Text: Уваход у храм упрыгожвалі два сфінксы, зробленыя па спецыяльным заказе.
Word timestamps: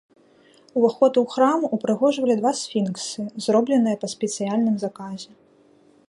Уваход 0.79 1.13
у 1.21 1.23
храм 1.33 1.61
упрыгожвалі 1.77 2.37
два 2.39 2.53
сфінксы, 2.61 3.21
зробленыя 3.47 3.99
па 4.05 4.09
спецыяльным 4.15 4.75
заказе. 4.85 5.29